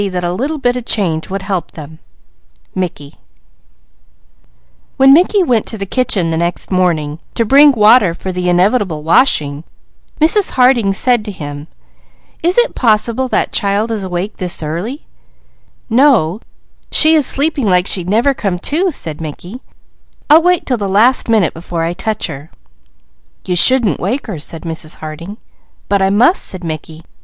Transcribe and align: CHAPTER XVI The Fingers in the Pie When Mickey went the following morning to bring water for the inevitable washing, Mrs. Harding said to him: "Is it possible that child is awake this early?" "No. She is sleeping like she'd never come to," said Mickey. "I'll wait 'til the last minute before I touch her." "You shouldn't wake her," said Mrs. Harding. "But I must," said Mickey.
CHAPTER 0.03 0.19
XVI 0.21 0.61
The 0.63 0.83
Fingers 0.83 1.41
in 1.77 1.99
the 2.79 2.89
Pie 2.89 3.13
When 4.97 5.13
Mickey 5.13 5.43
went 5.43 5.67
the 5.67 6.05
following 6.15 6.53
morning 6.71 7.19
to 7.35 7.45
bring 7.45 7.71
water 7.73 8.15
for 8.15 8.31
the 8.31 8.49
inevitable 8.49 9.03
washing, 9.03 9.63
Mrs. 10.19 10.49
Harding 10.53 10.93
said 10.93 11.23
to 11.23 11.31
him: 11.31 11.67
"Is 12.41 12.57
it 12.57 12.73
possible 12.73 13.27
that 13.27 13.51
child 13.51 13.91
is 13.91 14.01
awake 14.01 14.37
this 14.37 14.63
early?" 14.63 15.05
"No. 15.87 16.41
She 16.91 17.13
is 17.13 17.27
sleeping 17.27 17.67
like 17.67 17.85
she'd 17.85 18.09
never 18.09 18.33
come 18.33 18.57
to," 18.57 18.89
said 18.89 19.21
Mickey. 19.21 19.61
"I'll 20.31 20.41
wait 20.41 20.65
'til 20.65 20.77
the 20.77 20.89
last 20.89 21.29
minute 21.29 21.53
before 21.53 21.83
I 21.83 21.93
touch 21.93 22.25
her." 22.25 22.49
"You 23.45 23.55
shouldn't 23.55 23.99
wake 23.99 24.25
her," 24.25 24.39
said 24.39 24.63
Mrs. 24.63 24.95
Harding. 24.95 25.37
"But 25.87 26.01
I 26.01 26.09
must," 26.09 26.43
said 26.43 26.63
Mickey. 26.63 27.03